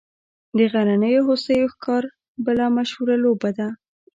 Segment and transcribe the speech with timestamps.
[0.57, 2.03] د غرنیو هوسیو ښکار
[2.45, 3.67] بله مشهوره لوبه ده